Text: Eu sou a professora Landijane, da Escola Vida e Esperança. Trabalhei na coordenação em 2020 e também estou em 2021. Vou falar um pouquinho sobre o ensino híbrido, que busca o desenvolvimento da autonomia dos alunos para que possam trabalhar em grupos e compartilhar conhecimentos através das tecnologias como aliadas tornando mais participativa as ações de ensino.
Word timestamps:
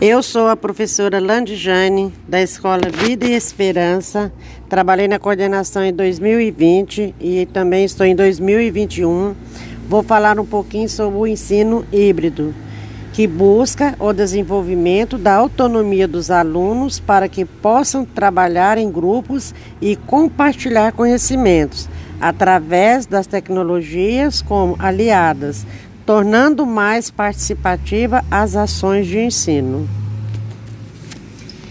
Eu 0.00 0.22
sou 0.22 0.46
a 0.46 0.56
professora 0.56 1.18
Landijane, 1.18 2.12
da 2.28 2.40
Escola 2.40 2.88
Vida 2.88 3.26
e 3.26 3.32
Esperança. 3.32 4.32
Trabalhei 4.68 5.08
na 5.08 5.18
coordenação 5.18 5.84
em 5.84 5.92
2020 5.92 7.16
e 7.18 7.46
também 7.46 7.84
estou 7.84 8.06
em 8.06 8.14
2021. 8.14 9.34
Vou 9.88 10.04
falar 10.04 10.38
um 10.38 10.46
pouquinho 10.46 10.88
sobre 10.88 11.18
o 11.18 11.26
ensino 11.26 11.84
híbrido, 11.90 12.54
que 13.12 13.26
busca 13.26 13.96
o 13.98 14.12
desenvolvimento 14.12 15.18
da 15.18 15.34
autonomia 15.34 16.06
dos 16.06 16.30
alunos 16.30 17.00
para 17.00 17.28
que 17.28 17.44
possam 17.44 18.04
trabalhar 18.04 18.78
em 18.78 18.88
grupos 18.92 19.52
e 19.80 19.96
compartilhar 19.96 20.92
conhecimentos 20.92 21.88
através 22.20 23.04
das 23.04 23.26
tecnologias 23.26 24.42
como 24.42 24.76
aliadas 24.78 25.66
tornando 26.08 26.64
mais 26.64 27.10
participativa 27.10 28.24
as 28.30 28.56
ações 28.56 29.06
de 29.06 29.18
ensino. 29.18 29.86